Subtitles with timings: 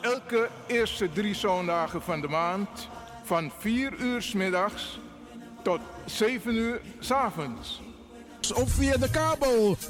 [0.00, 2.88] elke eerste drie zondagen van de maand
[3.24, 5.00] van 4 uur s middags
[5.62, 7.80] tot 7 uur s avonds.
[8.54, 9.86] Of via de kabel 105.5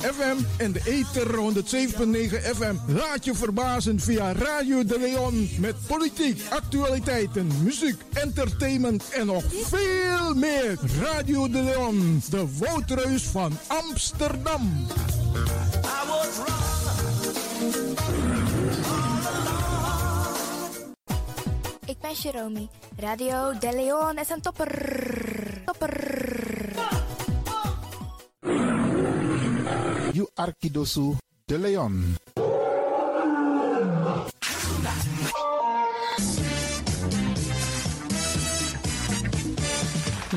[0.00, 2.74] FM en de ether 107.9 FM.
[2.86, 10.34] Laat je verbazen via Radio de Leon met politiek, actualiteiten, muziek, entertainment en nog veel
[10.34, 10.78] meer.
[11.00, 14.86] Radio de Leon, de woudreus van Amsterdam.
[22.02, 22.68] Ik ben.
[22.96, 25.62] Radio De Leon is een topper.
[25.64, 26.72] Topper.
[30.12, 32.16] You Arkidosu de Leon.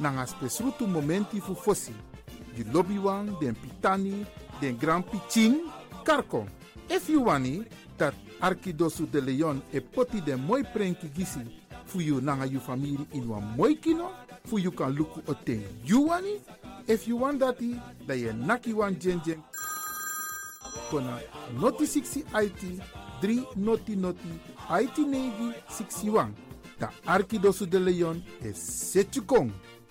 [0.00, 1.92] nanga spesrutu momenti fu fosi.
[2.54, 4.26] Di lobby wan, den pitani,
[4.60, 5.60] den grand piching,
[6.04, 6.46] karko.
[6.88, 7.64] If you wani,
[7.96, 11.40] dat Arkidosu de Leon e poti den moi prenki gisi
[11.84, 14.10] fu you nanga you family in wan moi kino,
[14.44, 16.40] fu you kan luku o ten you wani.
[16.88, 18.96] If you want dati, da ye naki wan.
[20.90, 21.20] Kona
[21.60, 22.82] noti 60 IT,
[23.20, 24.28] 3 noti noti,
[24.70, 26.34] IT negi 61.
[26.78, 29.52] Da Arkidosu de Leon e setjukong.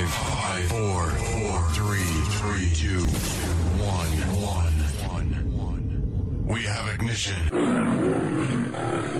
[0.00, 2.08] Five, five, four, four, three,
[2.40, 3.04] three, two,
[3.84, 4.72] one, one,
[5.12, 6.46] one.
[6.46, 7.36] We have ignition.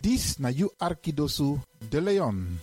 [0.00, 1.60] Dis na you Arkidosu
[1.90, 2.60] de Leon.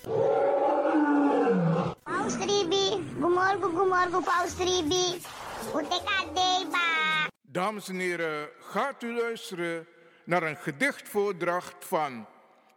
[2.04, 4.56] Paus Ribi, gumorgo gumorgo Paus.
[4.58, 7.30] Uteka deba.
[7.42, 9.88] Dames en heren, gaat u luisteren
[10.26, 12.26] naar een gedichtvoordracht van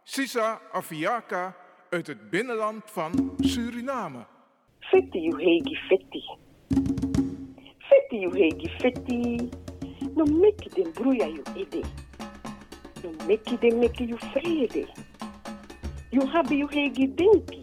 [0.03, 1.55] Sisa Afiaka
[1.89, 4.25] uit het binnenland van Suriname.
[4.91, 6.21] Fetti you hegi fetti.
[7.87, 9.49] Fetti you hegi fetti.
[10.17, 11.81] No meki den bruya you ede.
[13.03, 14.85] No meki den meki you vrede.
[16.11, 17.61] You habi you hegi denki.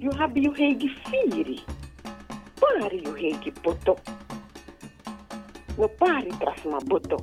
[0.00, 1.60] You habi you hegi firi.
[2.60, 3.98] Pari you hegi poto.
[5.76, 7.18] No pari trasma boto.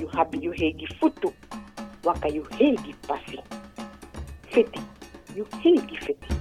[0.00, 1.32] You habi you hegi futu.
[2.02, 3.38] Waka you hegi pasi.
[4.50, 4.80] Fetti.
[5.36, 6.35] You hegi fetti.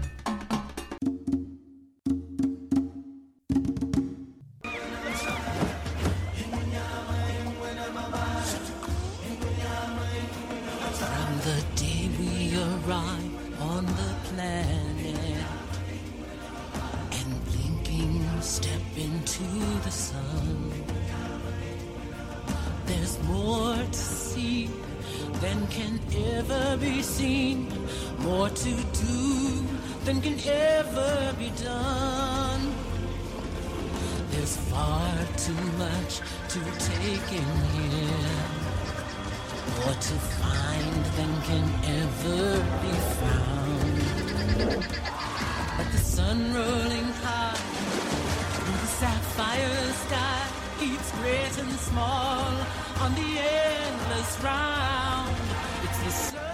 [25.75, 25.99] Can
[26.37, 27.67] ever be seen,
[28.19, 28.71] more to
[29.03, 29.63] do
[30.05, 32.61] than can ever be done.
[34.31, 36.13] There's far too much
[36.53, 36.59] to
[36.91, 38.39] take in here.
[39.75, 41.67] More to find than can
[42.01, 42.43] ever
[42.83, 43.97] be found.
[45.77, 47.59] But the sun rolling high
[48.55, 50.41] through the sapphire sky
[50.79, 52.47] keeps great and small
[53.03, 55.34] on the endless round.
[56.07, 56.44] It's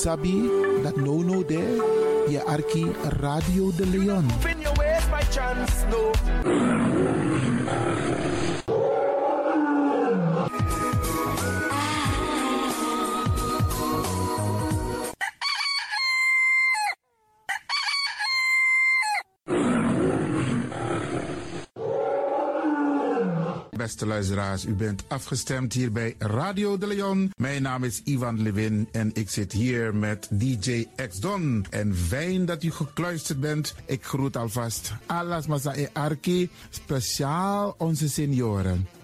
[0.00, 0.48] sabi
[0.82, 1.76] that no no there.
[2.28, 2.84] Je arki
[3.20, 4.24] Radio de Leon.
[24.06, 27.30] Luisteraars, u bent afgestemd hier bij Radio de Leon.
[27.36, 31.66] Mijn naam is Ivan Levin en ik zit hier met DJ X Don.
[31.70, 33.74] En fijn dat u gekluisterd bent.
[33.84, 38.86] Ik groet alvast Alas Masa e Arki, speciaal onze senioren.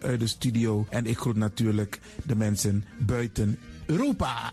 [0.00, 0.86] vanuit de studio.
[0.90, 4.52] En ik groet natuurlijk de mensen buiten Europa.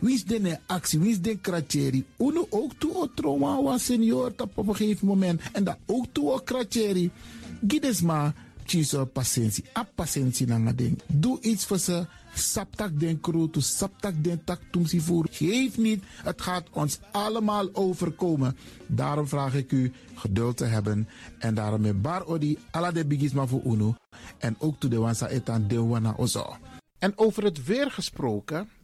[0.00, 0.98] Wie is de actie?
[0.98, 2.04] Wie is de kratjeri?
[2.18, 5.40] Uno ook toe o senior op een gegeven moment.
[5.52, 7.10] En dat ook toe o kratjeri.
[7.68, 9.64] Gides maar chiso patiëntie.
[9.76, 11.00] A patiëntie na ding.
[11.06, 12.06] Doe iets voor ze.
[12.34, 15.26] Saptak den kroto, saptak den tak tumsi voer.
[15.30, 18.56] Geef niet, het gaat ons allemaal overkomen.
[18.86, 21.08] Daarom vraag ik u geduld te hebben.
[21.38, 23.94] En daarom met bar odi, ala de bigisma voor uno.
[24.38, 26.56] En ook to de wansa etan de wana ozo.
[26.98, 28.68] En over het weer gesproken.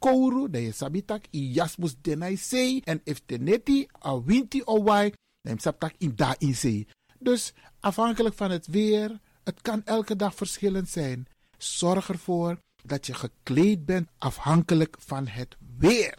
[0.00, 5.12] kouru da je sabitak i jasmus denai sei en if teneti a winti o wai
[5.44, 6.86] dan sabtak in da in sei.
[7.18, 11.26] Dus afhankelijk van het weer, het kan elke dag verschillend zijn.
[11.58, 16.18] Zorg ervoor dat je gekleed bent afhankelijk van het weer.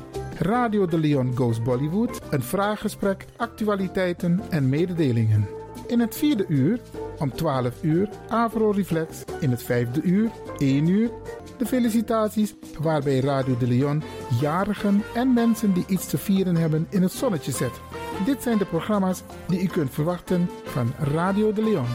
[0.41, 5.47] Radio de Leon Goes Bollywood, een vraaggesprek, actualiteiten en mededelingen.
[5.87, 6.79] In het vierde uur,
[7.19, 9.23] om 12 uur, Avro Reflex.
[9.39, 11.11] In het vijfde uur, 1 uur,
[11.57, 14.03] de felicitaties, waarbij Radio de Leon
[14.39, 17.81] jarigen en mensen die iets te vieren hebben in het zonnetje zet.
[18.25, 21.87] Dit zijn de programma's die u kunt verwachten van Radio de Leon.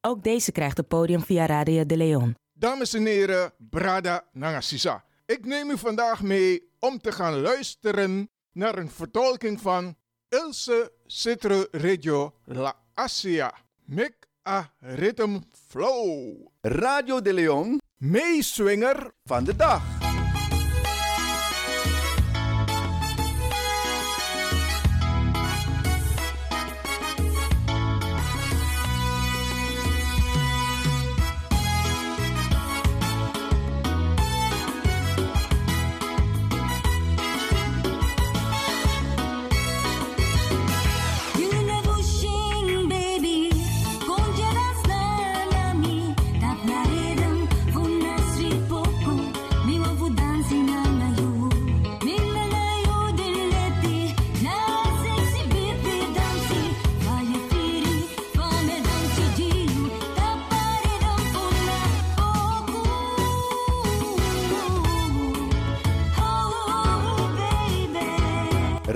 [0.00, 2.34] Ook deze krijgt het podium via Radio de Leon.
[2.52, 5.05] Dames en heren, Brada Nangasisa.
[5.26, 9.96] Ik neem u vandaag mee om te gaan luisteren naar een vertolking van
[10.28, 13.54] Ilse Citro Radio La Asia.
[13.84, 14.16] Make
[14.48, 16.34] a Rhythm Flow.
[16.60, 20.05] Radio de Leon, meeswinger van de dag.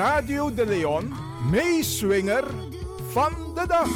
[0.00, 1.12] Radio de Leon,
[1.50, 2.44] meeswinger
[3.08, 3.88] van de dag.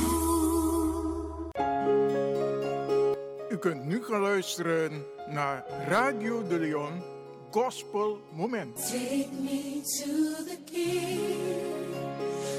[3.51, 7.03] U kunt nu gaan luisteren naar Radio de Leon
[7.51, 8.77] Gospel Moment.
[8.77, 11.21] Take me to the king.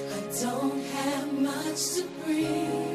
[0.09, 2.94] I don't have much to bring.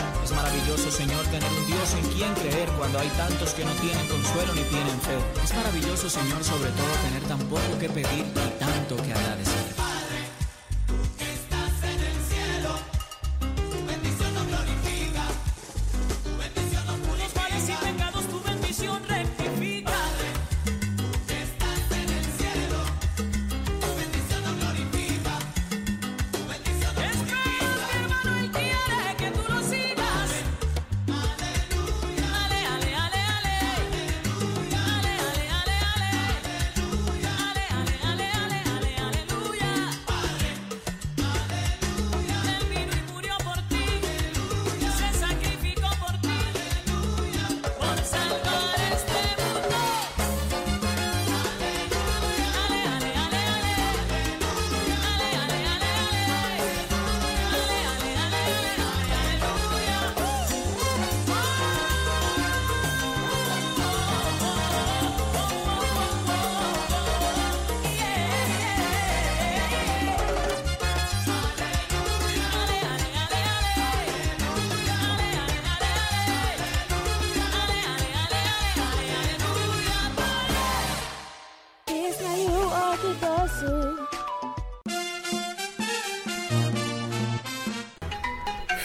[0.31, 4.07] Es maravilloso, Señor, tener un Dios en quien creer cuando hay tantos que no tienen
[4.07, 5.17] consuelo ni tienen fe.
[5.43, 9.60] Es maravilloso, Señor, sobre todo tener tan poco que pedir y tanto que agradecer.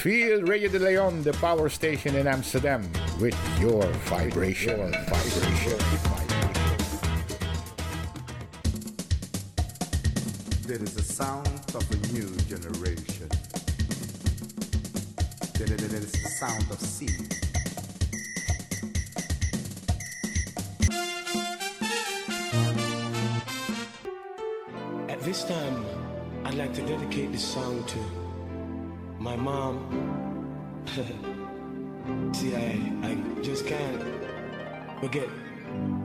[0.07, 2.89] Feel Radio de Leon, the power station in Amsterdam,
[3.21, 4.79] with your vibration.
[4.79, 6.16] Your vibration.
[32.33, 34.03] See, I, I just can't
[34.99, 35.29] forget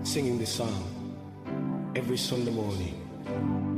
[0.03, 3.70] singing this song every Sunday morning.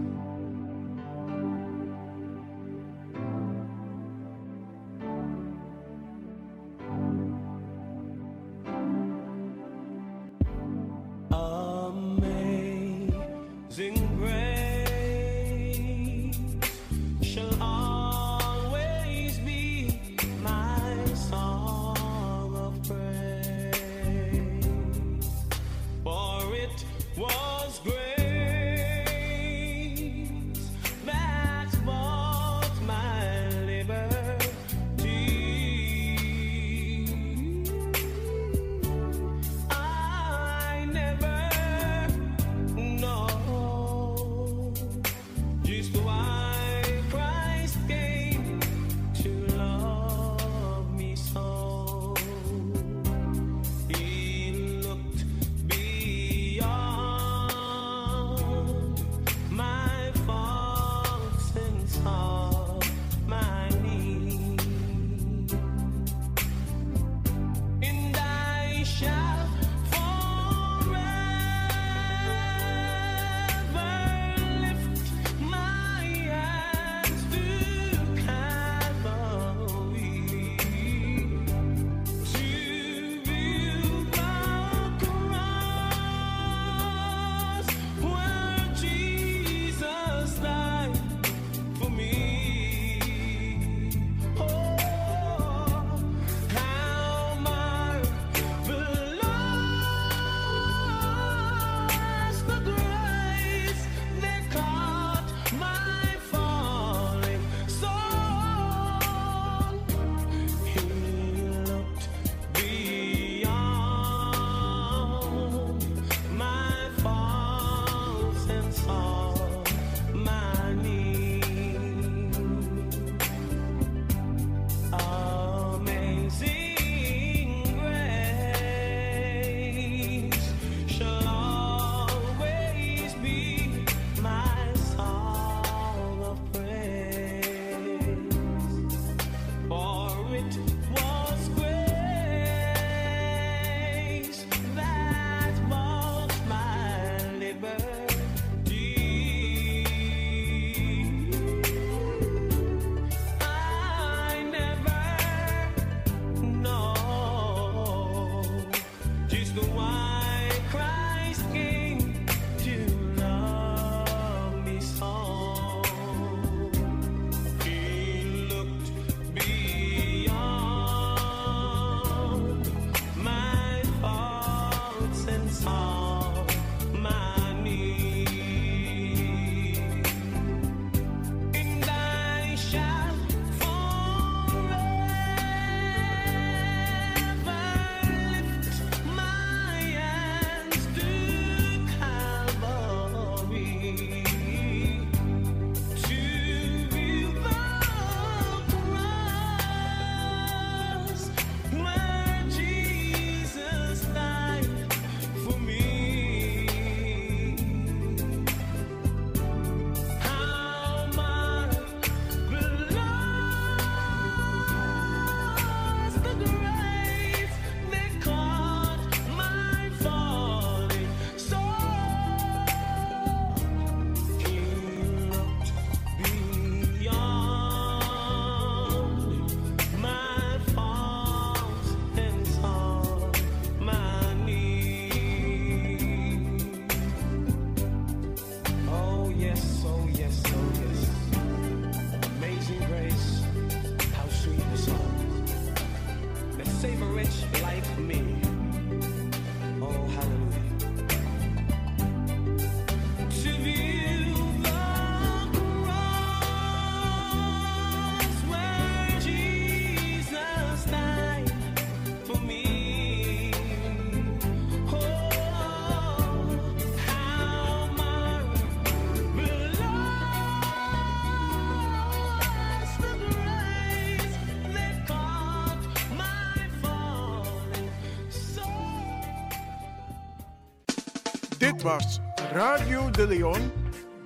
[281.83, 282.19] Was
[282.53, 283.71] Radio de Leon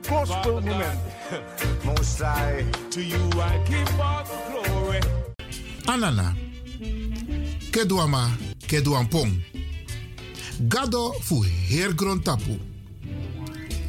[0.10, 1.00] Gospel Moment.
[1.84, 5.00] Most I, to you I give all the glory.
[5.88, 6.36] Anana.
[7.72, 8.32] Kedwama,
[8.68, 9.42] kedwampong.
[10.68, 12.60] Gado fu heergrond tapu.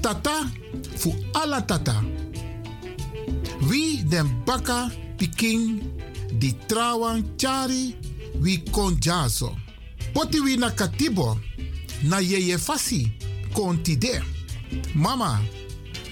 [0.01, 0.51] Tata
[0.97, 2.03] fu ala tata.
[3.61, 5.83] Wie den baka piking
[6.39, 7.95] di trawan chari
[8.41, 9.57] wi kon jaso.
[10.13, 11.39] Poti wi na katibo
[12.03, 13.18] na yeye fasi
[13.55, 14.23] kon tide.
[14.95, 15.41] Mama,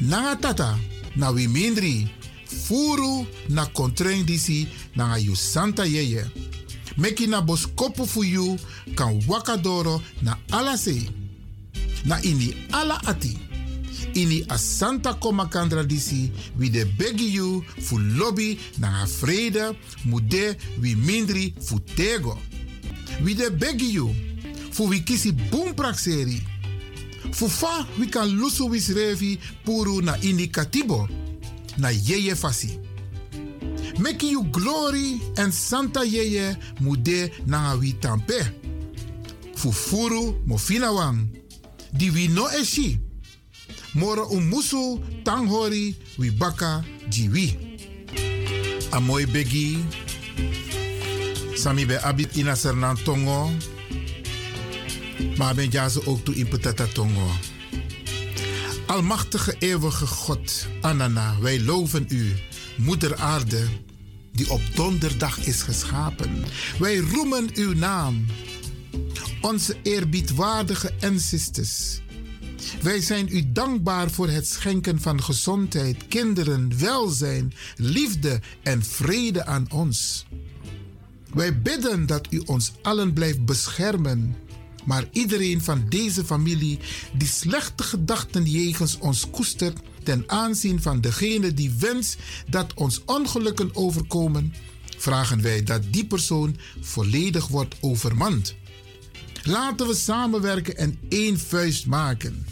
[0.00, 0.78] nanga tata
[1.16, 2.08] na wi mindri
[2.46, 6.24] furu na kontreng disi nanga yu santa yeye.
[6.96, 8.22] Meki na boskopu fu
[8.94, 11.10] kan wakadoro na ala se.
[12.04, 13.38] Na ini ala ati.
[14.14, 20.56] Ini a santa koma kandra disi wi de begi yu fu lobby na vrede mude
[20.80, 22.38] wi mindri fu tego.
[23.22, 24.14] Wi de begi yu
[24.70, 26.55] fu wi kisi boom prakseri.
[27.32, 31.08] Fu fa wi kan lusu wis revi puru na ini katibo.
[31.78, 32.78] Na yeye fasi.
[33.98, 38.40] Meki you glory en santa yeye mude na wi tampe.
[39.54, 41.28] Fufuru mofina wang.
[41.92, 42.98] Di wi no eshi.
[43.94, 47.56] Moro umusu tanghori wi baka jiwi.
[48.92, 49.78] Amoy begi.
[51.56, 53.50] Sami be abit ina sernan tongo.
[55.36, 57.30] Maar ben jazo ook toe in petata tongo.
[58.86, 62.32] Almachtige eeuwige God, Anana, wij loven u,
[62.76, 63.66] Moeder Aarde,
[64.32, 66.44] die op donderdag is geschapen.
[66.78, 68.26] Wij roemen uw naam,
[69.40, 72.00] onze eerbiedwaardige ancestors.
[72.82, 79.66] Wij zijn u dankbaar voor het schenken van gezondheid, kinderen, welzijn, liefde en vrede aan
[79.70, 80.26] ons.
[81.34, 84.36] Wij bidden dat u ons allen blijft beschermen,
[84.86, 86.78] maar iedereen van deze familie
[87.12, 92.16] die slechte gedachten jegens ons koestert ten aanzien van degene die wenst
[92.48, 94.54] dat ons ongelukken overkomen,
[94.98, 98.54] vragen wij dat die persoon volledig wordt overmand.
[99.42, 102.46] Laten we samenwerken en één vuist maken.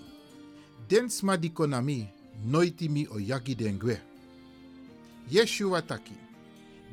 [0.87, 2.07] Densma di konami
[2.45, 4.01] noiti mi oyagi dengwe.
[5.31, 6.13] Yeshua taki.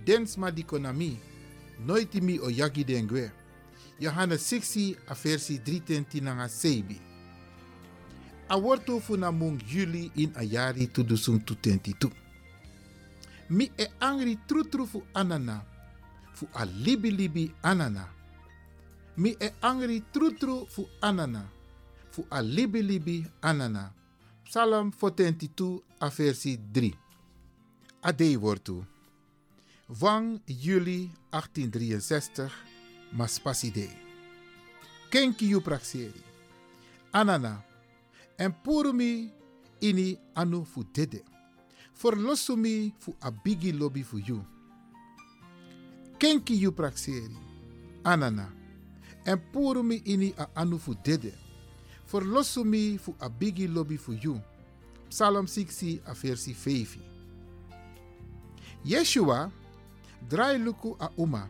[0.04, 1.18] Densma di konami
[1.87, 3.30] noiti mi oyagi dengwe.
[4.00, 7.00] Johannes 6 a versi 3 nanga sebi.
[8.48, 12.11] Awortu funamung juli in ayari tudusung tutentitu.
[13.50, 15.64] Mi e angri trutru fu anana.
[16.32, 18.17] Fu a libi libi anana.
[19.18, 21.50] Mi e angri trutru fu anana.
[22.11, 23.92] Fu a libi libi anana.
[24.44, 26.96] Psalm 42 a versi 3.
[28.00, 28.87] Adei wortu.
[30.00, 32.50] Wang juli 1863
[33.11, 33.96] Maspasi Dei.
[35.11, 36.22] Kenki yu praxeri.
[37.11, 37.64] Anana.
[38.37, 39.33] En purumi
[39.81, 41.24] ini anu fu dede.
[41.92, 44.44] Forlosumi fu abigi lobby fu you.
[46.18, 47.37] Kenki yu praxeri.
[48.04, 48.58] Anana.
[49.24, 51.33] En purumi ini a anu fu dede.
[52.04, 54.40] Forlosumi fu abigi lobby fu you.
[55.09, 56.98] Psalm 60 a versi 5.
[58.85, 59.50] Yeshua
[60.28, 61.48] draai luku a uma.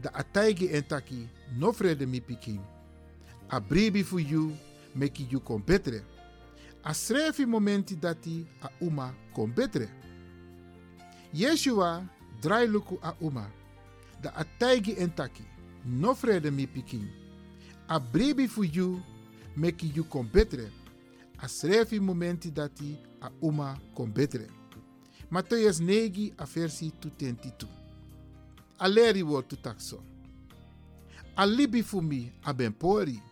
[0.00, 2.60] Da ataigi entaki no vrede mi pikin.
[3.48, 4.56] A bribi fu you
[4.96, 6.02] meki you kon betre.
[6.82, 9.88] A srefi momenti dati a uma kon betre.
[11.32, 12.02] Yeshua
[12.40, 13.50] draai luku a uma.
[14.20, 15.44] Da ataigi entaki
[15.84, 17.08] no vrede mi pikin.
[17.88, 19.02] A bribi fu you
[19.56, 20.70] meki you kon betre.
[21.38, 24.46] A srefi momenti dati a uma kon betre.
[25.30, 27.68] Matthäus 9 a versi 22.
[28.78, 30.02] Aleri wordt tu takso.
[31.34, 33.22] Alibi fu mi a ben pori.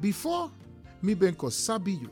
[0.00, 0.50] Before
[1.02, 2.10] mi ben ko sabi you.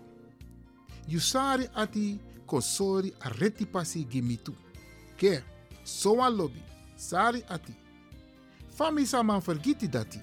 [1.07, 4.55] You sari ati ko sori a reti pasi gimitu.
[5.17, 5.43] Ke,
[5.85, 6.63] so a lobby,
[6.97, 7.75] sari ati.
[8.79, 10.21] Fami sa man vergiti dati.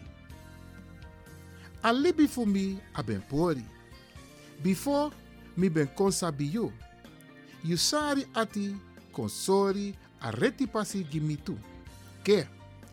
[1.83, 3.65] Alibi fu mi a ben pori.
[4.63, 5.11] Before
[5.57, 6.71] mi ben kon sabi you.
[7.63, 8.73] You sari ati
[9.11, 11.57] kon sori a reti pasi gimitu.
[12.23, 12.47] Ke,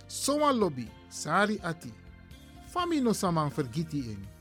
[0.08, 1.92] so a lobby, sari ati.
[2.74, 4.31] Fami no saman vergiti in.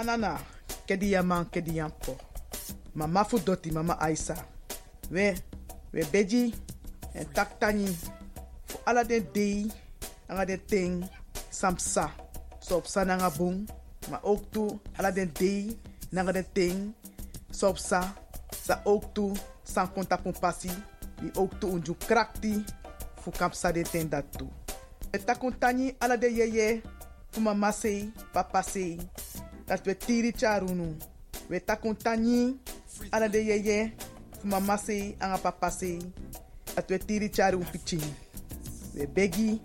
[0.00, 0.40] Anana,
[0.88, 2.16] kedi ya man, kedi ya po.
[2.94, 4.32] Mama fu doti, mama Aisa.
[5.10, 5.36] We,
[5.92, 6.54] we beji,
[7.12, 7.84] en tak tani.
[8.64, 9.68] Fu ala den dei,
[10.28, 11.04] anga ting,
[11.50, 12.08] samsa.
[12.60, 13.66] So op sa nanga boom,
[14.08, 15.76] maar ook toe, ala den dei,
[16.10, 16.94] nanga ting,
[17.52, 18.00] so sa.
[18.64, 20.72] Sa ook toe, san konta pon pasi.
[21.20, 22.64] Die ook toe unju krakti,
[23.20, 24.48] fu kap sa den ten dat toe.
[25.12, 26.80] We takun tani ala de yeye,
[27.30, 28.96] fu mama sei, papa sei.
[29.70, 30.96] Dat we tiri charunu.
[31.48, 32.58] We takun tani
[33.12, 33.92] ala de yeye,
[34.40, 35.98] fu mama sei, anga papa sei.
[36.74, 38.02] Dat we tiri charu piching.
[38.94, 39.60] We begi,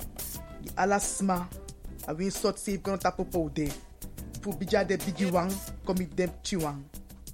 [0.61, 1.47] di ala sma,
[2.07, 3.67] a win sot save kono tapo poude.
[4.41, 5.51] Fu bija de bigi wang,
[5.85, 6.83] komi dem chiwang.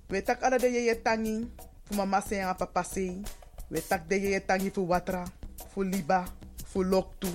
[0.10, 1.52] We tak ala de yeye tangi,
[1.84, 3.22] fu mama sei, anga papa sei.
[3.70, 5.26] We tak de yeye tangi fu watra,
[5.74, 6.24] fu liba,
[6.66, 7.28] fu loktu,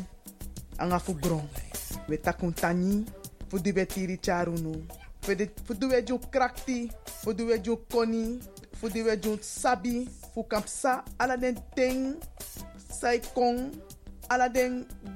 [0.78, 1.44] anga fu gron.
[2.08, 3.04] We takun tani,
[3.48, 5.04] fu tiri charunu.
[5.26, 8.38] Fu di- fu di we ju krakti, fu di we ju koni,
[8.78, 11.34] fu di we ju sabi, fu kampsa, ala
[11.74, 12.14] ting,
[12.88, 13.74] sai kong,
[14.30, 14.46] ala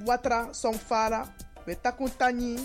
[0.05, 1.23] watra song fara.
[1.65, 2.59] We takun tani,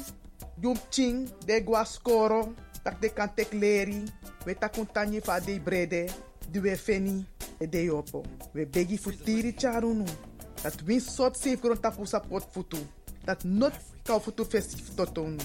[0.89, 4.01] ching, de gua skoro, tak de kan tek leri.
[4.45, 4.88] We takun
[5.21, 6.10] fa de brede,
[6.49, 7.23] di we feni,
[7.62, 8.23] e de yopo.
[8.55, 10.05] We begi tiri charunu.
[10.63, 12.77] Dat win sot safe kron tapu sa pot futu.
[13.23, 15.38] Dat not kau futu festif totonu.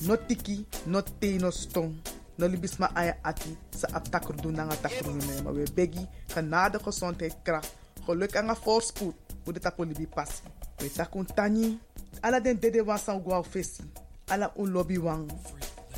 [0.00, 1.94] Not tiki, not te no stong.
[2.36, 4.10] No libis ma aya ati sa ap
[4.42, 5.52] doen nanga takru ne.
[5.52, 7.72] We begi genade gezondheid kracht.
[8.06, 9.14] Geluk en voorspoed.
[9.44, 10.42] Hoe de tapu libi passi.
[10.78, 11.78] We takun tani.
[12.20, 13.82] Ala den dede wan san gwa fesi.
[14.28, 15.30] Ala un lobby wang.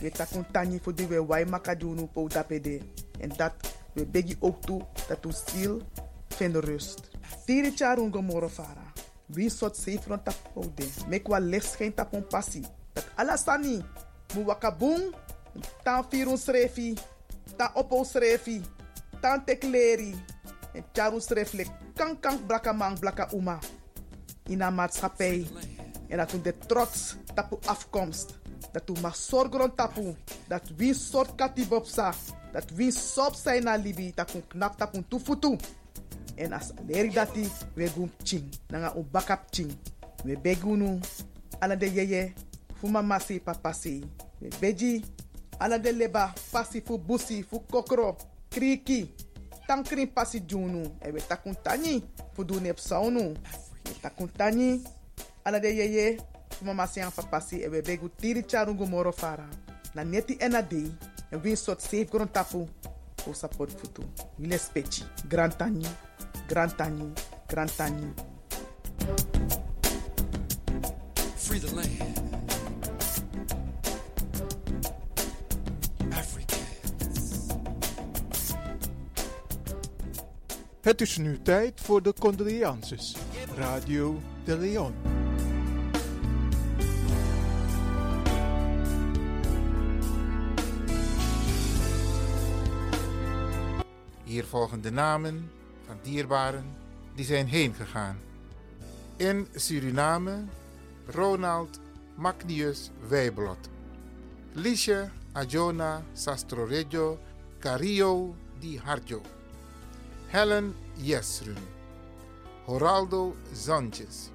[0.00, 2.80] We takun tani voor die we wai makadunu po tapede.
[3.20, 3.52] En dat
[3.94, 5.82] we begi ook toe dat u ziel
[6.28, 7.10] vindt rust.
[7.44, 8.92] Tiri charun gomoro fara.
[9.26, 10.84] Wie sot safe rond tap oude.
[11.08, 12.64] Mek wa licht schijn tap on passie.
[12.96, 13.84] Dat ala sani.
[14.32, 15.12] Mu wakabung.
[15.84, 16.96] Tan firun srefi.
[17.56, 18.64] Tan opo srefi.
[19.20, 20.16] Tan tekleri.
[20.72, 21.68] En charu sreflek.
[21.96, 23.58] Kan kan blaka man blaka uma.
[24.48, 25.46] In een maatschappij.
[26.08, 28.38] En dat u de trots tapu afkomst.
[28.72, 30.16] Dat u mag zorgen tapu.
[30.48, 32.14] Dat wie soort katibopsa.
[32.52, 34.12] Dat wie sop zijn na libi.
[34.14, 35.56] Dat u knap tapu tufutu.
[36.36, 38.44] En as leri dati, we gum ching.
[38.68, 39.72] Nanga un bakap ching.
[40.24, 41.00] We begunu.
[41.58, 42.32] Ala de yeye.
[42.80, 44.04] Fu mama si papa si.
[44.40, 45.04] We beji.
[45.60, 46.32] Ala de leba.
[46.52, 47.42] Pasi fu busi.
[47.42, 48.16] Fu kokro.
[48.50, 49.08] Kriki.
[49.66, 50.82] Tankrin pasi junu.
[51.04, 52.02] E we takun tani.
[52.34, 53.34] Fu du nep saunu.
[53.84, 54.82] We takun tani.
[55.44, 56.18] Ala de yeye.
[56.50, 57.62] Fu mama si an papa si.
[57.62, 59.48] E we begu tiri charungu moro fara.
[59.94, 60.92] Na neti ena dei.
[61.42, 62.68] Win sot safe gron tapu.
[63.28, 64.02] O support futu.
[64.38, 65.04] Wile spechi.
[65.28, 65.86] Grand tani.
[66.48, 67.12] Grand tani.
[67.48, 68.12] Grand tani.
[71.36, 72.25] Free the land.
[80.86, 83.16] Het is nu tijd voor de condolences.
[83.56, 84.94] Radio de Leon.
[94.24, 95.50] Hier volgen de namen
[95.86, 96.76] van dierbaren
[97.14, 98.18] die zijn heen gegaan.
[99.16, 100.44] In Suriname,
[101.06, 101.80] Ronald
[102.14, 103.68] Magnius Wijblot.
[104.52, 107.18] Liesje Ajona Sastrorejo
[107.58, 109.35] Cario Di Harjo.
[110.28, 111.58] Helen Jesrun.
[112.66, 114.30] Horaldo Sanchez.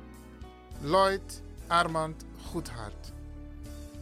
[0.84, 1.22] Lloyd
[1.70, 2.16] Armand
[2.52, 3.12] Goedhart.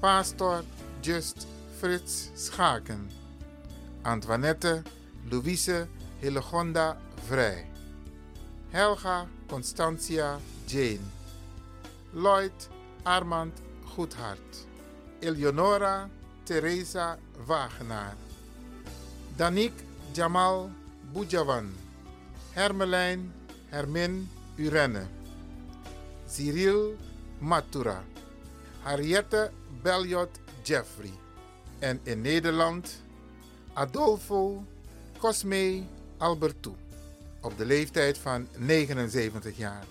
[0.02, 0.64] Pastor
[1.02, 1.48] Just
[1.82, 3.10] Frits Schaken.
[4.06, 4.84] Antoinette
[5.32, 5.88] Louise
[6.22, 6.96] Hillegonda
[7.28, 7.66] Vrij.
[8.72, 11.12] Helga Constantia Jane.
[12.14, 12.54] Lloyd
[13.04, 13.54] Armand
[13.96, 14.68] Goedhart.
[15.22, 16.08] Eleonora
[16.46, 17.18] Teresa
[17.48, 18.16] Wagenaar.
[19.38, 19.74] Danik
[20.14, 20.70] Jamal
[21.14, 21.74] Boudjawan.
[22.54, 23.34] Hermelijn
[23.70, 25.08] Hermin Urenne.
[26.28, 26.96] Cyril
[27.40, 28.04] Matura.
[28.82, 29.52] Harriette
[29.82, 31.14] Belliot Jeffrey.
[31.80, 33.04] En in Nederland
[33.74, 34.64] Adolfo
[35.18, 35.84] Cosme
[36.18, 36.76] Albertou.
[37.42, 39.86] Op de leeftijd van 79 jaar.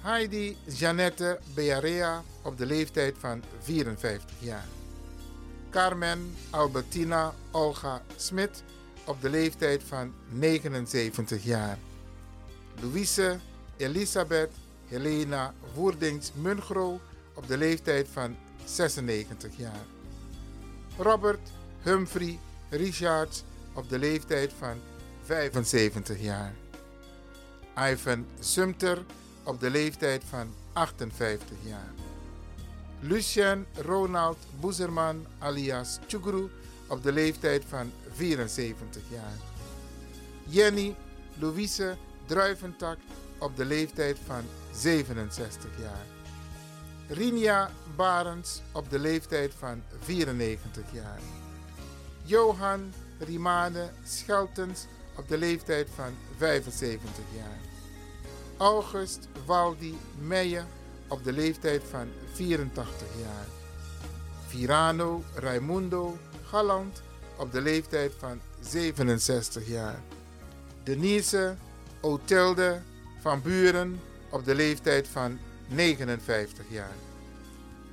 [0.00, 4.66] Heidi Janette Bearea op de leeftijd van 54 jaar.
[5.70, 8.62] Carmen Albertina Olga Smit
[9.06, 11.78] op de leeftijd van 79 jaar.
[12.80, 13.38] Louise
[13.76, 14.50] Elisabeth
[14.88, 17.00] Helena Woerdings Mungro
[17.34, 19.84] op de leeftijd van 96 jaar.
[20.98, 21.50] Robert
[21.82, 22.38] Humphrey
[22.70, 23.42] Richards
[23.72, 24.76] op de leeftijd van
[25.24, 26.54] 75 jaar.
[27.78, 29.04] Ivan Sumter
[29.42, 31.92] op de leeftijd van 58 jaar.
[33.00, 36.50] Lucien Ronald Boezerman alias Chugru
[36.86, 39.36] op de leeftijd van 74 jaar.
[40.44, 40.96] Jenny
[41.38, 41.96] Louise
[42.26, 42.98] Druiventak
[43.38, 44.42] op de leeftijd van
[44.72, 46.06] 67 jaar.
[47.08, 51.20] Rinia Barends op de leeftijd van 94 jaar.
[52.22, 54.86] Johan Rimane Scheltens
[55.16, 57.58] op de leeftijd van 75 jaar.
[58.56, 60.64] August Waldi Meijer
[61.08, 63.46] op de leeftijd van 84 jaar.
[64.46, 67.02] Virano Raimundo Galland
[67.36, 70.00] op de leeftijd van 67 jaar.
[70.82, 71.54] Denise
[72.00, 72.80] Otilde
[73.20, 76.94] van Buren op de leeftijd van 59 jaar.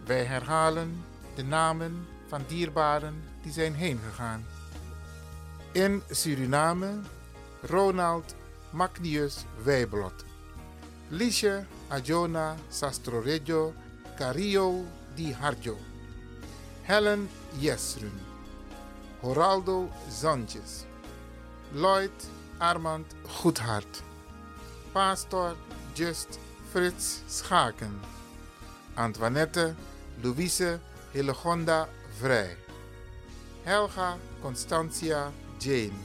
[0.05, 1.03] Wij herhalen
[1.35, 4.45] de namen van dierbaren die zijn heengegaan.
[5.71, 6.99] In Suriname
[7.61, 8.35] Ronald
[8.69, 10.25] Magnius Wijblot.
[11.07, 13.73] Liesje Ajona Sastroreggio
[14.15, 14.85] Cario
[15.15, 15.77] Di Harjo.
[16.81, 17.29] Helen
[17.59, 18.32] Jesrun.
[19.23, 20.85] Horaldo Sanchez.
[21.73, 22.11] Lloyd
[22.59, 24.03] Armand Goedhart.
[24.93, 25.55] Pastor
[25.95, 26.39] Just
[26.73, 28.01] Frits Schaken.
[28.97, 29.75] Antoinette
[30.21, 30.77] Louise
[31.13, 31.87] Hillegonda
[32.19, 32.57] Vrij.
[33.63, 35.97] Helga Constantia Jane.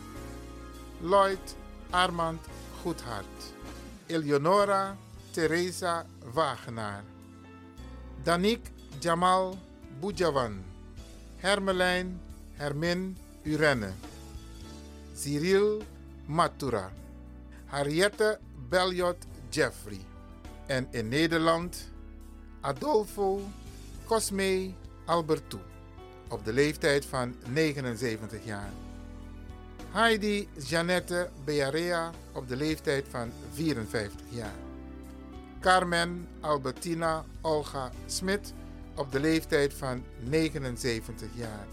[1.02, 1.56] Lloyd
[1.92, 2.38] Armand
[2.84, 3.52] Goedhart.
[4.08, 4.96] Eleonora
[5.32, 7.02] Teresa Wagenaar.
[8.22, 8.60] Danik
[9.00, 9.58] Jamal
[10.00, 10.62] Boudjawan.
[11.40, 12.20] Hermelijn
[12.58, 13.92] Hermin Urenne.
[15.14, 15.82] Cyril
[16.26, 16.90] Matura.
[17.66, 18.38] Harriette
[18.68, 20.00] Belliot Jeffrey.
[20.66, 21.76] En in Nederland
[22.60, 23.40] Adolfo
[24.04, 24.72] Cosme
[25.06, 25.60] Albertou.
[26.28, 28.70] Op de leeftijd van 79 jaar.
[29.90, 34.54] Heidi Janette Bearea op de leeftijd van 54 jaar.
[35.60, 38.52] Carmen Albertina Olga Smit
[38.94, 41.66] op de leeftijd van 79 jaar.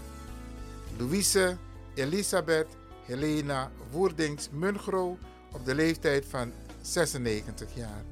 [0.98, 1.58] Louise
[1.96, 2.68] Elisabeth
[3.06, 5.18] Helena Woerdings Mungro
[5.52, 8.04] op de leeftijd van 96 jaar.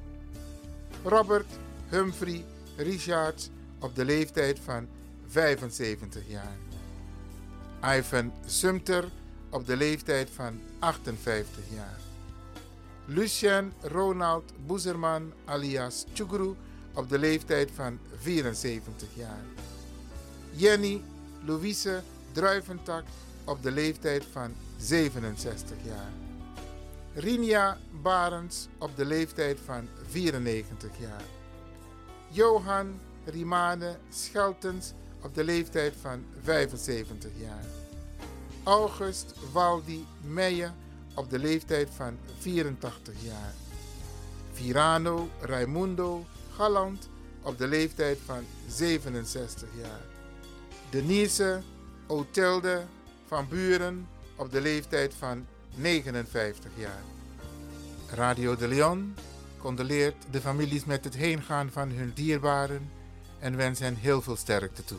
[1.04, 1.46] Robert
[1.88, 2.44] Humphrey
[2.76, 4.88] Richards op de leeftijd van
[5.26, 6.56] 75 jaar.
[7.96, 9.04] Ivan Sumter
[9.50, 11.98] op de leeftijd van 58 jaar.
[13.04, 16.54] Lucien Ronald Boezerman alias Chugru
[16.94, 19.44] op de leeftijd van 74 jaar.
[20.50, 21.02] Jenny
[21.44, 22.02] Louise
[22.34, 23.04] Druiventak
[23.44, 26.12] op de leeftijd van 67 jaar.
[27.14, 31.22] Rinia Barends op de leeftijd van 94 jaar.
[32.28, 37.64] Johan Rimane Scheltens op de leeftijd van 75 jaar.
[38.64, 40.72] August Waldi Meijer
[41.14, 43.54] op de leeftijd van 84 jaar.
[44.52, 46.24] Virano Raimundo
[46.56, 47.08] Galland
[47.42, 50.00] op de leeftijd van 67 jaar.
[50.90, 51.62] Denise
[52.06, 52.82] Otilde
[53.26, 57.02] van Buren op de leeftijd van 59 jaar.
[58.10, 59.14] Radio de Leon
[59.58, 62.90] condoleert de families met het heengaan van hun dierbaren
[63.38, 64.98] en wens hen heel veel sterkte toe.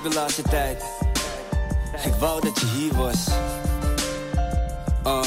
[0.00, 0.82] Meemaak de laatste tijd.
[2.04, 3.28] Ik wou dat je hier was.
[5.06, 5.22] Uh.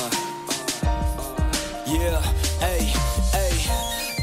[1.86, 2.24] Yeah,
[2.60, 2.92] hey,
[3.32, 3.52] hey.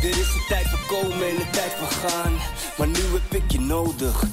[0.00, 2.32] Dit is de tijd van komen en de tijd van gaan.
[2.76, 4.24] Maar nu heb ik je nodig,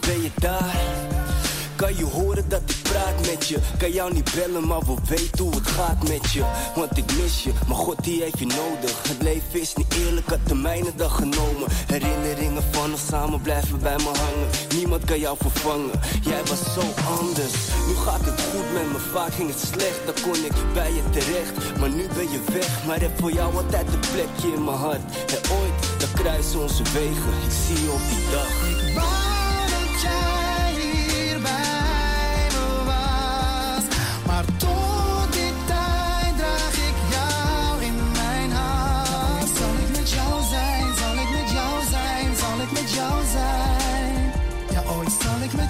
[3.48, 3.60] je?
[3.78, 6.44] Kan jou niet bellen, maar wil weten hoe het gaat met je.
[6.76, 9.04] Want ik mis je, maar God die heeft je nodig.
[9.08, 11.68] Het leven is niet eerlijk, had de mijne dag genomen.
[11.88, 14.50] Herinneringen van ons samen blijven bij me hangen.
[14.76, 16.84] Niemand kan jou vervangen, jij was zo
[17.20, 17.56] anders.
[17.88, 20.00] Nu gaat het goed met me, vaak ging het slecht.
[20.06, 22.86] Dan kon ik bij je terecht, maar nu ben je weg.
[22.86, 25.02] Maar heb voor jou altijd een plekje in mijn hart.
[25.36, 27.34] En ooit, dan kruisen onze wegen.
[27.48, 28.56] Ik zie je op die dag.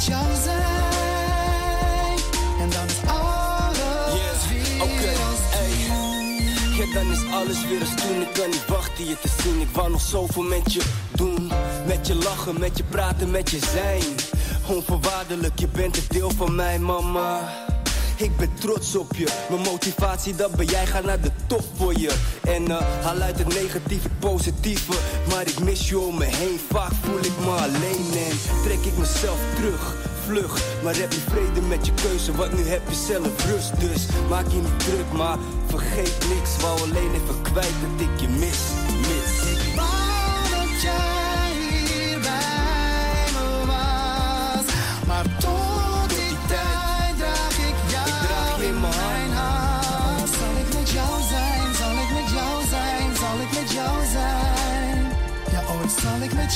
[0.07, 0.65] Jou zijn.
[2.59, 5.37] En dan is alles weer als.
[6.77, 8.21] Ja, dan is alles weer als toen.
[8.21, 9.61] Ik kan niet wachten je te zien.
[9.61, 10.81] Ik wou nog zoveel met je
[11.15, 11.51] doen.
[11.85, 14.03] Met je lachen, met je praten, met je zijn.
[14.67, 17.66] Onvoorwaardelijk, je bent een deel van mij, mama.
[18.17, 19.27] Ik ben trots op je.
[19.49, 20.85] Mijn motivatie, dat ben jij.
[20.85, 22.15] Ga naar de top voor je.
[22.43, 24.93] En eh, haal uit het negatieve het positieve.
[25.29, 26.59] Maar ik mis je om me heen.
[26.69, 29.95] Vaak voel ik me alleen en trek ik mezelf terug.
[30.25, 33.79] Vlug, maar heb je vrede met je keuze, want nu heb je zelf rust.
[33.79, 36.57] Dus maak je niet druk, maar vergeet niks.
[36.61, 38.59] Wou alleen even kwijt dat ik je mis,
[38.99, 39.37] mis.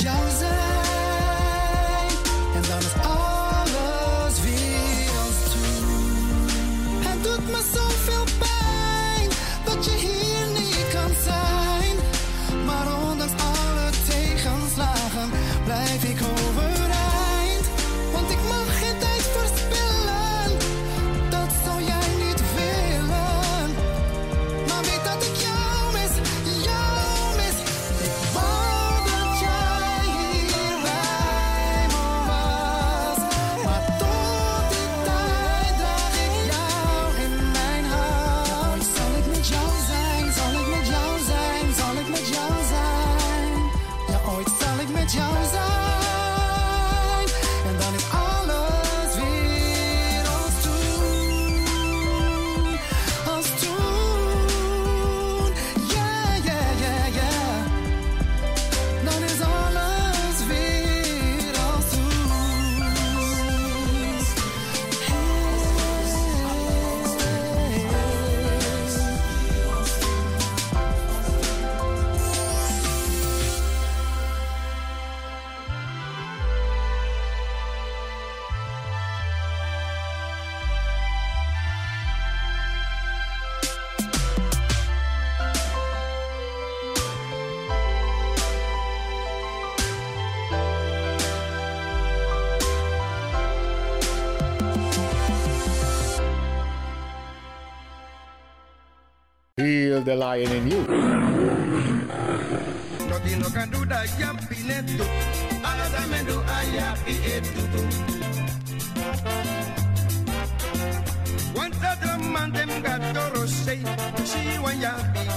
[0.02, 0.51] Zal ik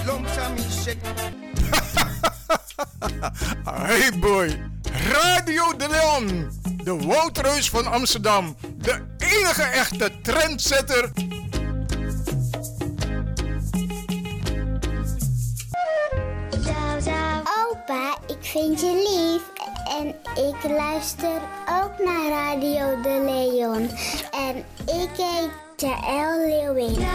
[0.05, 0.97] long sami say.
[3.65, 4.49] Hey boy,
[5.11, 6.49] Radio de Leon,
[6.83, 11.11] de woudreus van Amsterdam, de enige echte trendsetter.
[18.55, 19.43] Vind je lief.
[19.99, 20.07] En
[20.47, 23.89] ik luister ook naar Radio de Leon.
[24.31, 24.55] En
[25.01, 27.05] ik heet Jaël Leeuwin.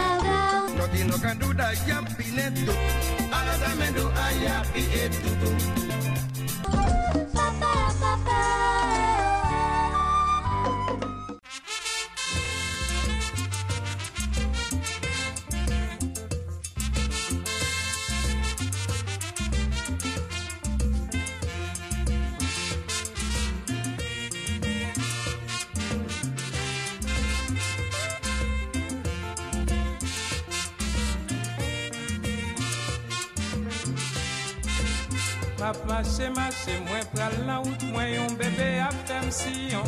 [35.71, 39.87] Map mache mache mwen pral lan wout mwen yon bebe ap fem siyon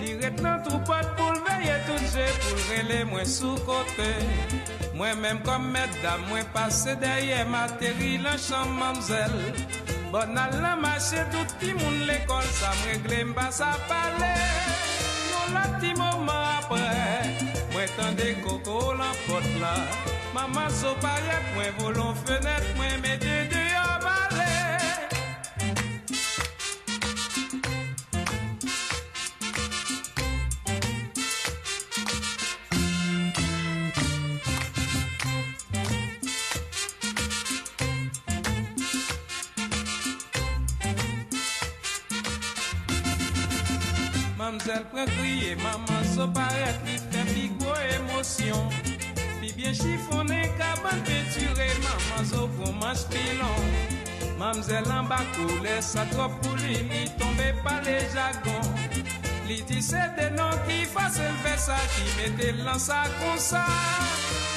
[0.00, 4.08] Li ret nan troupot pou lveye tout je pou lrele mwen sou kote
[4.98, 9.36] Mwen menm kom medam mwen pase derye materi lan chan mamzel
[10.10, 14.32] Bon al lan mache tout ti moun l'ekol sa mregle mba sa pale
[15.30, 16.90] Non la ti mouman apre
[17.70, 19.76] Mwen tande koko lan pot la
[20.34, 23.57] Maman so payet mwen volon fenet mwen mede de
[44.48, 48.70] Mamzel pren kriye, maman so paret li fe pi gwo emosyon
[49.40, 52.48] Pi bien chifone, kaban peture, maman so
[52.80, 53.66] manch pilon.
[54.38, 58.64] Mamzel an bakou, lesa trop pou li, li tombe pa le jagon
[59.44, 63.66] Li ti se denon ki fase lve sa, ki mette lan sa kon sa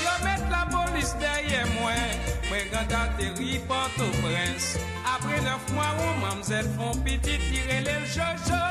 [0.05, 2.15] Yo met la polis derye mwen,
[2.47, 4.77] mwen ganda teri porto prens
[5.17, 8.61] Apre neuf mwa ou mamzel fon piti tire le jojo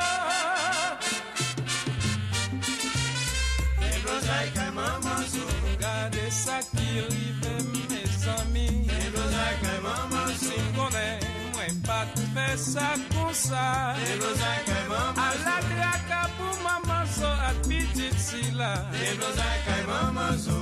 [4.11, 5.45] was like a mama so.
[5.83, 8.67] Gade sa ki rive me zami.
[8.87, 10.57] It was like a mama so.
[11.55, 13.35] Mwen pat fe sa kon
[14.77, 15.51] a mama so.
[15.51, 16.23] Aladra ka
[16.67, 18.73] mama so at pitit sila.
[19.87, 20.59] Mama so.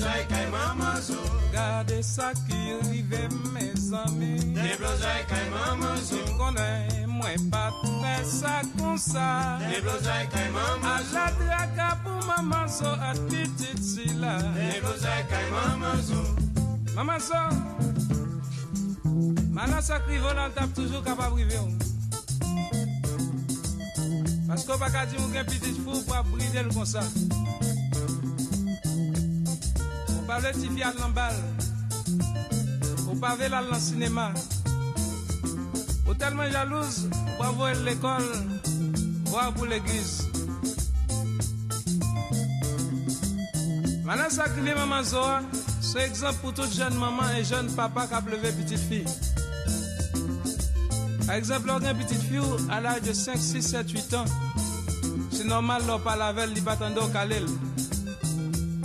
[0.00, 1.20] Neblozay kay maman so
[1.52, 7.76] Gade sa ki rive me zami Neblozay kay maman so Si m konen mwen pat
[7.84, 13.20] fe sa kon sa Neblozay kay A maman so la draka pou maman so at
[13.28, 16.16] pitit si la Neblozay kay maman so
[16.96, 17.36] Maman so
[19.52, 21.76] Manan sa kri volan tap toujou kapab rive ou
[24.48, 27.04] Pasko baka di mwen gen pitit fou pou ap bride l kon sa
[30.42, 31.34] le TV à l'emballe,
[33.10, 34.32] au pavé là dans le cinéma.
[36.08, 38.24] Ou tellement jalouse, bravo à l'école,
[39.26, 40.28] voir pour l'église.
[44.04, 44.44] Maintenant, ça
[44.76, 45.40] maman Zoa,
[45.80, 49.04] c'est exemple pour toute jeune maman et jeune papa qui a levé petite fille.
[51.26, 54.24] Par exemple, on a une petite fille à l'âge de 5, 6, 7, 8 ans.
[55.30, 56.76] C'est normal, on parle avec elle, il va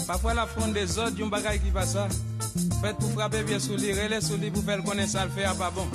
[0.07, 2.07] Parfois la fronde des autres, un bagage qui passe ça.
[2.81, 5.53] Faites pour frapper bien sous les relais sous pour faire connaître ça, le fait à
[5.53, 5.87] pas bon.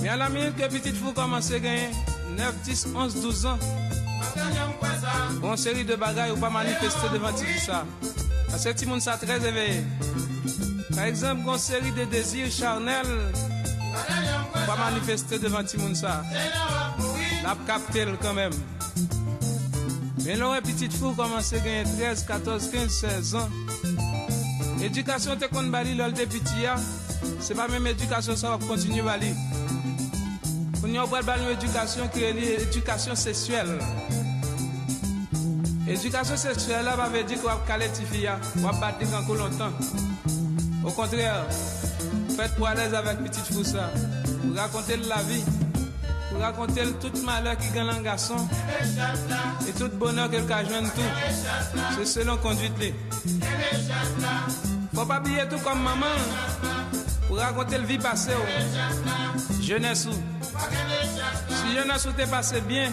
[0.00, 1.90] Mais à la minute que petite fou commence à gagner,
[2.36, 3.58] 9, 10, 11, 12 ans.
[5.40, 7.84] Bon série de bagailles ou pas manifester devant tout ça.
[8.48, 9.84] Parce que tout le très éveillé.
[10.94, 13.32] Par exemple, une série de désirs charnels.
[14.66, 16.22] Pas manifester devant tout le monde ça.
[17.42, 18.52] La capter quand même.
[20.30, 23.48] Et l'on a petit fou commence à gagner 13, 14, 15, 16 ans.
[24.82, 26.68] Éducation t'es convalie, l'ol de pitié.
[27.40, 29.32] C'est pas même éducation, ça va continuer à lui.
[30.82, 33.78] Quand nous avons une éducation qui est l'éducation sexuelle,
[35.88, 39.72] éducation sexuelle, ça va être calé de fil, qu'on a battu encore longtemps.
[40.84, 41.46] Au contraire,
[42.36, 43.90] faites pour à l'aise avec petit fou ça,
[44.42, 45.42] pour raconter la vie.
[46.38, 48.36] Vous racontez tout malheur qui gagne un garçon.
[49.68, 51.80] Et tout bonheur que le cas joint tout.
[51.96, 52.78] C'est selon conduite.
[52.78, 52.94] li.
[54.94, 56.06] Faut pas oublier tout comme maman.
[57.26, 58.30] Pour raconter le vie passée.
[58.36, 59.60] oh.
[59.60, 60.12] Jeunesse ou.
[61.50, 62.88] Si jeunesse ou t'es passé bien,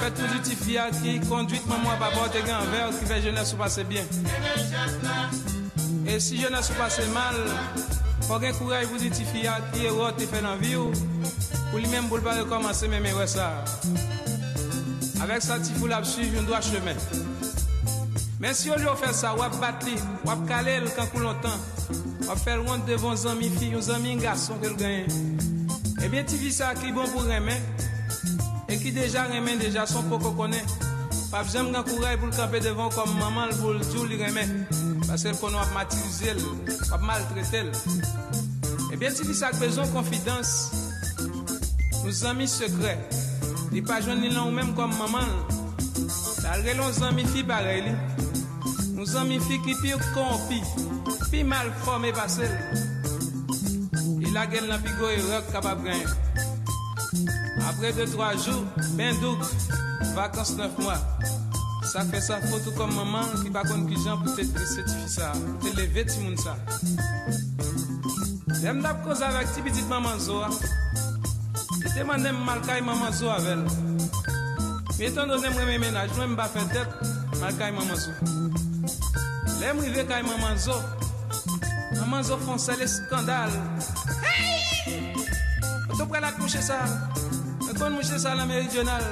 [0.00, 3.22] faites tout du petit qui conduit maman à papa te gagne un verre qui fait
[3.22, 4.04] jeunesse ou passer bien.
[6.06, 7.34] Et si jeunesse ou mal,
[8.26, 10.74] pour gagner courage, vous dites fiat, qui est votre effet dans la vie.
[11.70, 13.64] Pour lui-même, pour ne pas recommencer, mais mais ça.
[15.22, 16.94] Avec ça, tu voulais suivre un droit chemin.
[18.40, 19.86] Mais si aujourd'hui on fait ça, on va battre,
[20.24, 21.48] on va caler le camp pour longtemps.
[22.22, 25.06] On va faire loin de vos amis, filles, vos amis, garçons que le gagne.
[26.04, 27.62] Eh bien, tu vis ça qui est bon pour remettre.
[28.68, 30.64] Et qui déjà remet, déjà son pour qu'on connaît.
[31.30, 34.50] Pas besoin de courage pour le camper devant comme maman le boule, tout le remettre.
[35.12, 36.38] Paske konon ap matirize l,
[36.96, 37.72] ap maltrete l.
[38.88, 40.52] Eh Ebyen ti li sak bezon konfidans,
[41.98, 42.94] nou zami sekre,
[43.74, 45.28] li pa joun li lan ou menm kom maman,
[46.40, 47.92] dal relon zami fi bare li,
[48.94, 52.56] nou zami fi ki pi kon mal fome pase l.
[54.24, 56.08] Il a gen lan pi go e rok kapap gen.
[57.68, 59.44] Apre 2-3 ben douk,
[60.16, 61.41] vakans 9.
[61.82, 65.32] Sa fe sa fotou kom maman ki bakon ki jan pou te trese ti fisa,
[65.34, 66.54] pou te leve ti moun sa.
[68.62, 70.50] Dem dap koz avek ti bitit maman zo a.
[71.82, 73.66] Ti teman dem malkay maman zo avel.
[74.94, 76.90] Mi etan do nem reme menaj, nou m ba fe tet,
[77.42, 78.14] malkay maman zo.
[79.58, 80.78] Lem rive kay maman zo,
[81.98, 83.50] maman zo fon se le skandal.
[84.22, 85.14] Hey!
[85.90, 86.86] Oto pre la kouche sa,
[87.66, 89.02] me kon mouche sa la meridional.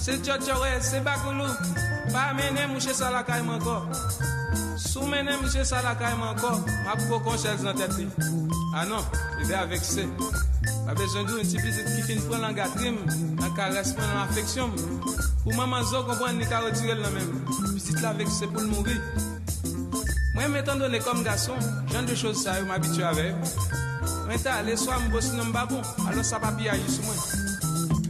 [0.00, 1.52] Se tchotchore, se bakoulou.
[2.12, 3.82] Ba menen mouche sa la kay man ko.
[4.76, 6.50] Sou menen mouche sa la kay man ko.
[6.84, 8.06] Ma pou kon chèz nan tèt li.
[8.74, 9.04] Anon, ah non,
[9.38, 10.04] li de avekse.
[10.86, 12.98] Ba bejen djou yon ti bizit ki fin pran lan gatrim.
[13.40, 14.70] Nan ka resmen nan afeksyon.
[15.46, 17.32] Ou maman zo konpwen ni ka retirel nan men.
[17.72, 18.98] Bizit la vekse pou l mouri.
[20.36, 21.58] Mwen metan do le kom gason.
[21.92, 23.32] Jan de chòz sa yo m'abitu avè.
[24.26, 25.82] Mwen ta ale swa mbos nan mbabou.
[26.06, 27.18] Alon sa papi a yis mwen.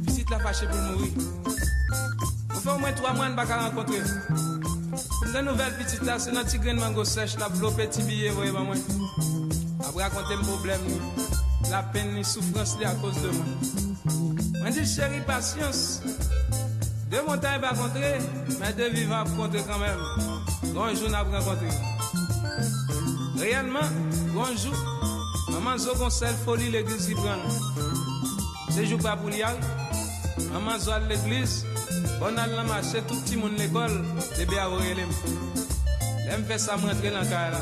[0.05, 1.56] Bizit la fache pou l mouri.
[2.67, 4.01] fait au trois mois, je ne vais pas rencontrer.
[5.35, 8.37] Une nouvelle petite là, c'est notre petit grain mango sèche, la bloquée petit billet, vous
[8.37, 8.73] voyez, maman.
[9.81, 10.81] Après, raconter mon problème,
[11.71, 13.45] la peine, la souffrance, à cause de moi.
[14.67, 16.01] Je dis, chérie, patience.
[17.11, 18.19] Deux montagnes, pas rencontrer,
[18.61, 20.75] mais deux vivants, pour rencontrer quand même.
[20.75, 21.69] Bonjour, n'a pas rencontré.
[23.39, 23.89] Réellement,
[24.35, 24.75] bonjour.
[25.53, 26.11] Maman, je vous
[26.45, 27.37] folie, l'église, il prend.
[28.71, 29.57] C'est jour pas pour y aller.
[30.53, 31.65] Maman, je l'église.
[32.19, 34.03] Bon, on a tout petit monde l'école,
[34.39, 35.11] De bien, on a eu l'homme.
[36.29, 37.61] Je fais ça, je rentre dans la carrière.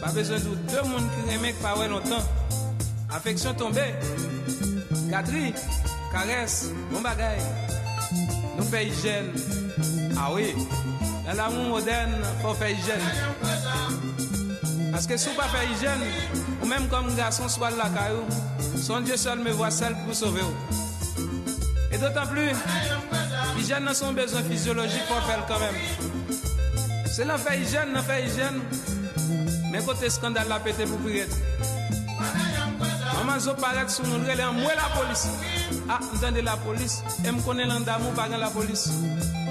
[0.00, 2.24] Pas besoin de deux monde qui aiment que je pas longtemps.
[3.14, 3.94] Affection tombée,
[5.08, 5.54] gâtrie,
[6.12, 7.40] caresse, bon bagage.
[8.58, 9.32] Nous faisons hygiène.
[10.18, 10.54] Ah oui,
[11.26, 13.00] dans l'amour moderne, il faut faire hygiène.
[14.90, 16.00] Parce que si vous ne faisiez pas hygiène,
[16.62, 18.16] ou même comme un garçon soit dans la caille.
[18.76, 20.42] son Dieu seul me voit seul pour sauver.
[21.92, 22.50] Et d'autant plus
[23.68, 25.74] l'hygiène n'a son besoin physiologique pour faire quand même.
[27.04, 28.60] C'est fait hygiène, fait hygiène.
[29.70, 31.26] Mais côté scandale la pété pour prier.
[33.14, 35.28] Maman zo paraît sous nous relais moi la police.
[35.86, 38.88] Ah, entendez la police, et me connaît l'andamou par la police.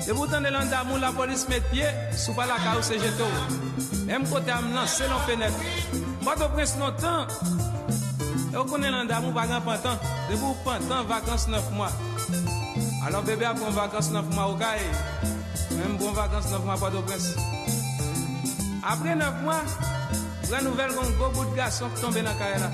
[0.07, 1.85] Et vous entendez l'andamou la police met pied
[2.17, 3.23] sous pas la caou c'est jeté.
[4.07, 5.59] Même côté lancé l'en fenêtre.
[6.23, 7.27] Moi de prince longtemps.
[8.51, 9.99] Et vous connaissez l'andamou par un pantan.
[10.31, 11.91] De vous pantan vacances 9 mois.
[13.07, 14.81] Alors bébé a pris vacances 9 mois au caille.
[15.71, 17.35] Même bon vacances 9 mois pas de prince.
[18.85, 19.61] Après 9 mois,
[20.51, 22.69] la nouvelle qu'on gros bout de garçon qui tombe dans la là.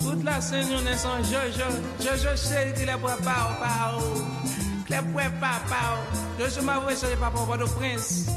[0.00, 1.68] Toute la scène, on sans Jojo.
[2.00, 4.00] Jojo chéri qui les prépare, pao.
[4.86, 5.98] Qui les prépare, pao.
[6.38, 8.30] Jojo m'a voulu chercher papa au de prince.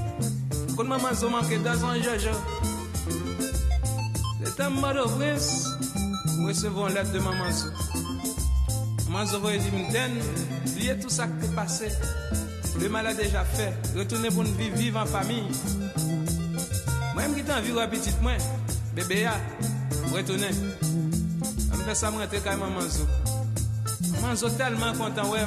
[0.75, 2.35] Quand maman se manque dans un Jojo.
[4.41, 5.69] Le temps mort de prince,
[6.37, 8.10] nous recevons lettre de maman.
[9.11, 10.21] Moi, suis dit une
[10.65, 11.89] oubliez tout ça qui est passé.
[12.79, 15.43] Le mal a déjà fait, retournez pour une vie vive en famille.
[17.13, 18.31] Moi-même qui t'envie à petite moi,
[18.95, 19.33] bébé ya,
[20.15, 20.51] retournez.
[20.53, 23.05] Je me fais ça, me rentrer quand maman zo.
[24.13, 25.45] Maman zo tellement content, ouais.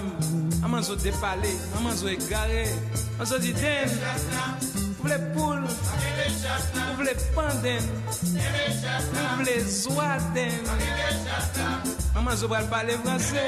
[0.60, 2.66] Maman zo dépalé, maman zo égaré.
[3.18, 3.54] Maman zo dit,
[5.00, 5.64] vous les poules
[6.74, 7.89] nou vle panden,
[9.14, 10.59] nou vle zwaden.
[12.14, 13.47] Maman zo pral pale franse,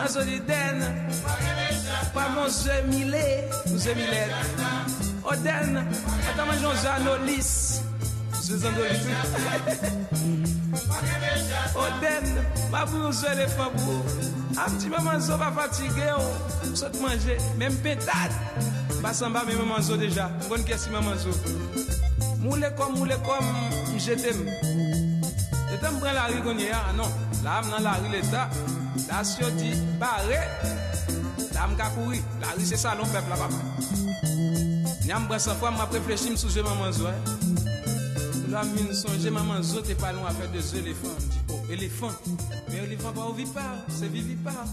[0.00, 0.82] an zo di den,
[2.14, 3.26] pa mon zemile,
[3.68, 4.32] nou zemilet.
[5.24, 5.76] Oden,
[6.28, 7.80] ata manjon zanolis,
[8.42, 9.06] zwe zanolis.
[11.74, 12.28] Oden,
[12.70, 13.48] ma pou nou zwe
[14.54, 16.20] am ti maman zo pa fatige yo,
[16.76, 18.32] sot manje, menm petad.
[19.02, 21.32] Basan ba maman zo deja, mwen kesi maman zo.
[22.44, 23.98] Moule comme moule comme.
[23.98, 24.44] Je t'aime
[25.80, 27.08] prendre la rue qu'on y a, non.
[27.42, 28.50] Là, dans la rue l'État.
[29.42, 30.34] On dit barré,
[31.54, 32.22] là, je courir.
[32.42, 33.54] La rue, c'est ça, l'on peuple là, papa.
[35.06, 37.04] Nyam bras sans fois, m'a réfléchi, me soucier maman zo.
[38.50, 41.16] Là, me songe, maman zo, t'es pas loin à faire deux éléphants.
[41.18, 42.12] Je dis, oh, éléphant.
[42.68, 44.66] Mais éléphant pas ovipare, c'est vivipare.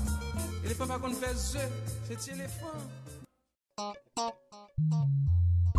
[0.65, 1.69] Éléphant pas qu'on fait œufs,
[2.09, 2.75] c'est éléphant.